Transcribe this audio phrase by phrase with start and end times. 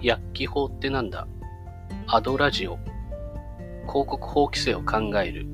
[0.00, 1.26] 薬機法ってなんだ？
[2.06, 2.78] アドラジオ。
[3.88, 5.44] 広告法規制を考える。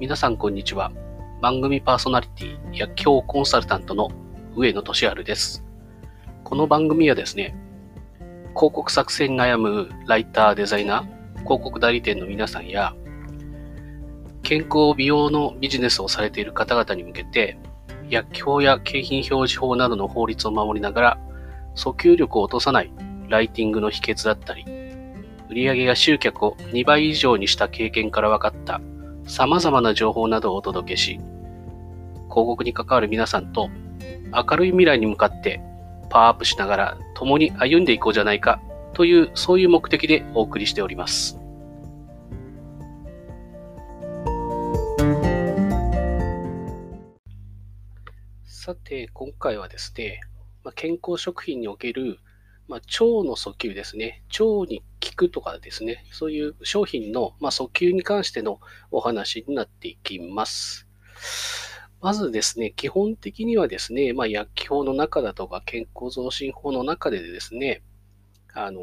[0.00, 0.90] 皆さんこんにちは。
[1.40, 4.10] 番組パーソナリティ薬機法コンサルタントの
[4.56, 5.64] 上野俊治です。
[6.42, 7.54] この番組はですね
[8.56, 12.96] 広告作成に悩むライターデザイナー広告代理店の皆さんや
[14.42, 17.58] 健康美容のビジネスをされている方々に向けて
[18.10, 21.20] 薬機法や景品表示法などの法律を守りながら
[21.78, 22.90] 訴求力を落とさない
[23.28, 24.64] ライティングの秘訣だったり、
[25.48, 28.80] 売上や集客を2倍以上にした経験から分かった
[29.24, 31.20] 様々な情報などをお届けし、
[32.28, 33.70] 広告に関わる皆さんと
[34.34, 35.60] 明るい未来に向かって
[36.10, 38.60] パワーアップしながら共に歩んでいこうじゃないか
[38.92, 41.38] というそういう目的でお送りしております。
[48.44, 50.20] さて、今回はですね、
[50.68, 52.18] まあ、健康食品における、
[52.68, 54.22] まあ、腸の訴求ですね。
[54.38, 56.04] 腸に効くとかですね。
[56.12, 60.86] そういう商品の、まあ、訴求に関してのお話になっていきます。
[62.02, 67.80] まずですね、基本的にはですね、まあ、薬機法の中だとか健康増進法の中でですね、
[68.52, 68.82] あの、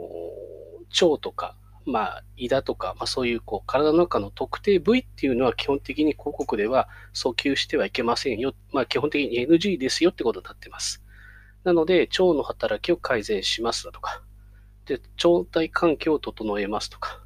[0.99, 8.55] 腸とか、まあ、胃だとか、まあ、そういうこう体の中の特定部位っていうのは基本的に広告では訴求してはいけませんよ。
[8.73, 11.04] まあ、基本的に NG ですよってことになってます。
[11.65, 14.23] なので、腸の働きを改善しますだとか、
[14.85, 17.23] で腸内環境を整えますとか、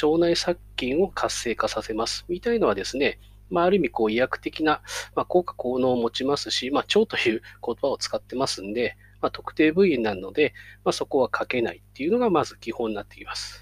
[0.00, 3.18] 腸内殺菌を活性化させますみたいのはですね、
[3.50, 4.80] まあ、ある意味こう医薬的な、
[5.16, 13.60] ま、効果効能を持ちますし、まあ、腸という言葉を使ってますんで、まあ、特定部位なので、ま、そこは書けないっていうのがまず基本になってきます。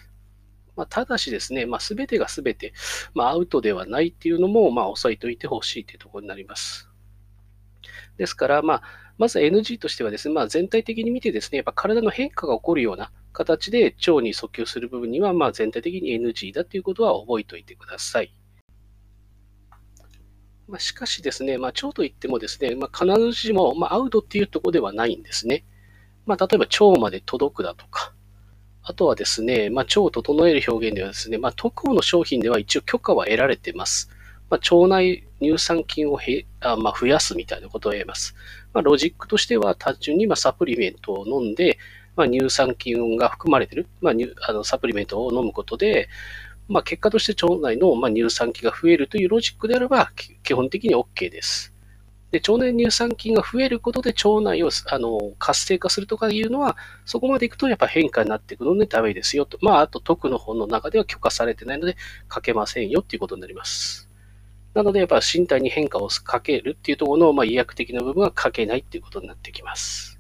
[0.77, 2.75] ま、ただしですね、まあ、全てが全て、
[3.15, 6.91] ま、アウトではないっていうのも、まあ、押さえておいてほしいというところになります。
[8.19, 8.83] ですから、まあ、
[9.19, 18.35] まず NG としてはですね、まあ、全体的に見てですね、やっぱ体の変化が起こるような形で腸に訴求する部分には、まあ、全体的に NG だということは覚えておいてください。
[20.69, 25.65] まあ、しかしですね、まあ、腸といってもですね、まあ、必ずしも、まあ、アウトっていうところではないんですね。
[26.25, 28.15] まあ、例えば腸まで届くだとか、
[28.83, 34.11] あとはですね、まあ、腸を整える表現ではですね、まあ、特保の商品では一応許可は得られています。
[34.51, 38.35] まあ、腸内乳酸菌をへあ、まあ、増やすみたいなことを言えます。
[38.73, 41.79] まあ、ロジックとしては単純にまサプリメントを飲んで、
[42.17, 44.15] まあ、乳酸菌が含まれている、まあ、
[44.49, 46.09] あのサプリメントを飲むことで、
[46.69, 50.11] まあ、結果として腸内のま乳酸菌が増えるというロジックであれば、
[50.43, 51.73] 基本的に OK です。
[52.33, 59.59] で腸内乳酸菌が増えることで腸内をあの活性化するとかいうのは、そこまでいくとやっぱ変化になっていくのでダメですよと。
[59.61, 61.97] まあ、あと特の本の中では許可されてないので
[62.35, 64.12] 書けませんよっていうことになります。
[64.75, 70.19] なので、やっぱ身体に変化をかけるっていうところの、まあ、医薬的な部分は書けないっていうことになってきます。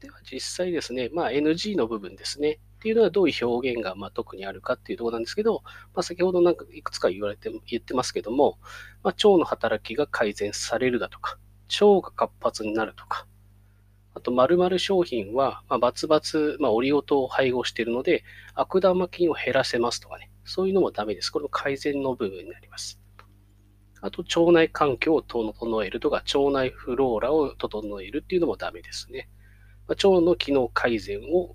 [0.00, 2.60] では、実際ですね、まあ、NG の部分ですね。
[2.82, 5.62] っていうのはどういう表現がま特にあるかっていうところなんですけど、
[5.94, 8.58] まあ、先ほどなんかいくつか言われて、言ってますけども、
[9.04, 11.38] ま、腸の働きが改善されるだとか、
[11.80, 13.26] 腸が活発になるとか、
[14.14, 18.24] あと、〇〇商品は、まあ、バツバツ、まあ、オリゴ糖を配合しているので、
[18.54, 21.30] 悪玉菌を減らせますとかね、そういうのもダメです。
[21.30, 23.01] これも改善の部分になります。
[24.02, 29.28] あと、腸内環境を整えるとか、腸内フローラを整えるっていうのもダメですね。
[29.86, 31.54] まあ、腸の機能改善を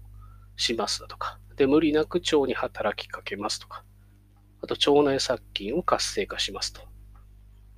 [0.55, 3.83] しますだとか、で、無理なく腸に働きかけますとか、
[4.61, 6.81] あと、腸内殺菌を活性化しますと。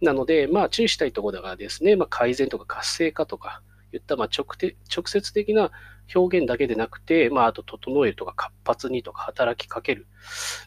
[0.02, 4.46] なので、まあ、注意したいところがですね、まあ、改善とか活性化とか、いったま直
[4.96, 5.72] 直接的な
[6.14, 10.08] 表現だけでなくて、まあ、あと整えるとか活発にとか働きかける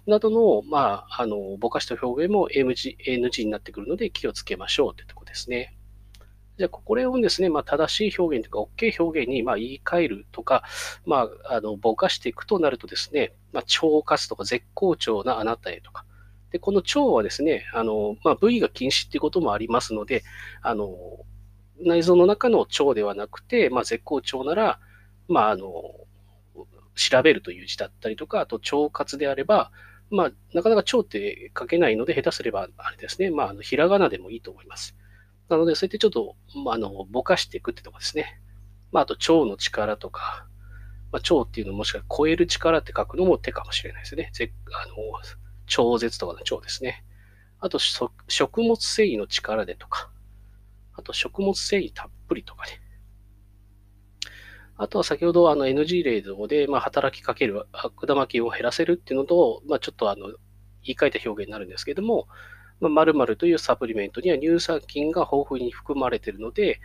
[0.06, 5.76] などの、まあ、あのぼかした表現も MG NG になってくるので気をつけましょうというとこですね。
[6.58, 10.64] じゃあ、これをですね、まあ、正しい表現とか OK 表現にまあ言い換えるとか、
[11.06, 16.04] まあ、あのぼかしていくとなるとですね、まあ、腸活とか絶好調なあなたへとか、
[16.50, 20.22] でこの腸はですね、あのまあ、部位が禁止っていうこともありますので、
[20.60, 20.94] あの
[21.81, 24.78] 内臓の中の腸ではなくて、まあ、絶好調なら、
[25.32, 25.67] まあ、あの、
[26.94, 29.73] 調べるという字だったりとか、あと腸活であれば、
[30.11, 34.96] まあ、なかなか腸って書けないので、下手すれば、あれですね、まあ、あのひらがなでもいいと思います。
[35.49, 38.40] なので、そうやってちょっと、まあ、あの、ぼかしていくってとこですね。
[38.93, 40.46] まあ、あと腸の力とか、
[41.12, 44.31] まあ、腸っていうのもしくは超える力って書くのも手かもしれないですね。
[44.35, 44.52] ぜ
[44.85, 44.94] あの
[45.67, 47.05] 超絶とかの腸ですね。
[47.58, 50.11] あと、食物繊維の力でとか、
[50.94, 52.81] あと食物繊維たっぷりとかね。
[54.82, 60.37] あとは先ほどあの NG 例で、まあ、働きかける悪玉菌を減らせるっていうのと、まあ、ちょっとあの言
[60.94, 62.26] い換えた表現になるんですけども、
[62.81, 66.81] まあ、〇〇というサプリメントには乳酸菌が豊富に含まれているので、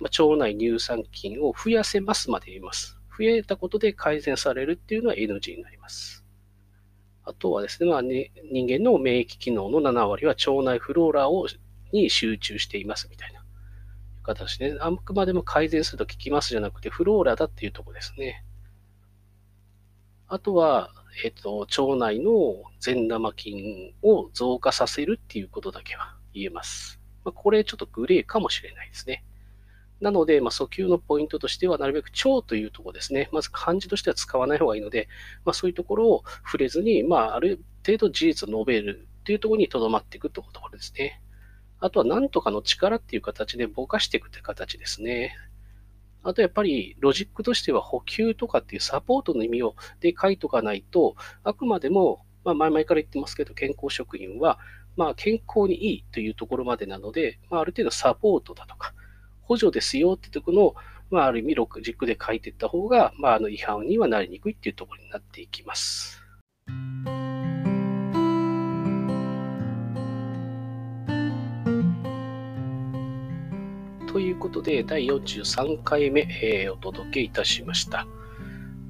[0.00, 2.98] まあ、腸内乳酸菌を増やせますまで言います。
[3.16, 6.24] 増えたことで改善されるっていうのは NG になります。
[7.22, 11.46] あとはですね、まあね、人間の免疫機能の7割は腸内フローラを
[11.92, 13.35] に集中していますみたいな
[14.26, 18.44] 形で、ね、あくまでも改善すると効きますじゃなくて、フローラだっていうとこですね。
[20.28, 20.90] あとは、
[21.24, 27.00] えっ、と、腸内の善玉菌を増加させるっていうことだけは言えます。
[27.24, 29.24] まあ、これちょっとグレーかもしれないですね。
[30.00, 33.30] なので、まあ、訴求のポイントとしては、なるべく腸というところですね。
[33.32, 35.08] まず漢字としては使わない方がいいので、
[35.44, 41.22] まあ、そういうところを触れずに、まあ、ある程度事実を述べるというところにとどまっていくというところですね。
[41.80, 45.36] あとは、なんとかの力っていう形でぼかしていくという形ですね。
[46.22, 51.14] あとやっぱりロジックとしては補給とかっていうサポートの意味をで書いとかないと、
[51.44, 54.58] あくまでも、まあ、前々から言ってますけど、健康食品は、
[54.96, 58.94] まあ、健康にいいというところまでなので、まあ、ある程度サポートだとか、
[59.42, 60.74] 補助ですよってところの、
[61.10, 66.25] まあ、ある意味、ロジックで書いていった方が、まあ、あの違反にはなりにくいっていうところになっていきます。
[74.36, 78.06] いうことで、第43回目、えー、お届けいたしました。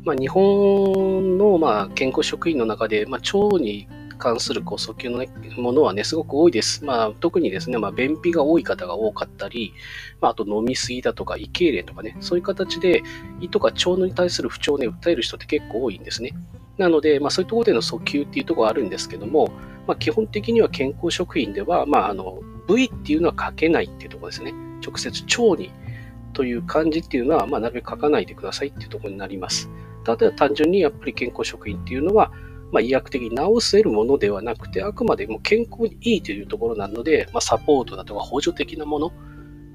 [0.04, 3.88] まあ、日本の、まあ、健康職員の中で、まあ、腸に
[4.18, 6.84] 関するこう訴求の、ね、ものはね、すごく多いです。
[6.84, 9.72] まあ、特にですね、まあ、便秘が多い方が多かったり、
[10.20, 13.02] まあ、あと飲みすぎだとか、胃痙攣とかね、そういう形で
[13.40, 16.32] 胃とか腸に対する不調をね、訴える人って結構多いんですね。
[16.76, 19.50] なので、まあ、そういうところでの訴求っていうところはあるんですけども、
[19.86, 24.52] まあ、基本的には健康食品では、まあ、あの、部位っていうのは書けないっていうところですね。
[24.86, 25.72] 直接腸に
[26.32, 29.70] という漢字っていうのは、まあ、なるべく書かないでくださいっていうところになります。
[30.04, 32.30] ただ単純にやっぱり健康食品っていうのは、
[32.72, 39.12] まあ、医薬的に治せるものではなくて、あくまでも健康にいいというところなので、まあ、サポートだとか補助的なもの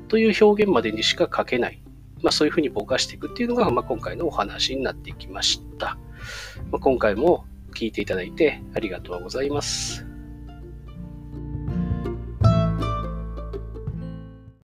[0.07, 1.81] という表現までにしか書けない。
[2.21, 5.97] まあ、そういうふうにぼかしていくっていうのが、まあ、今回のお話になってきました。
[6.71, 10.10] まあ、今回も聞いていただいてありがとうございます。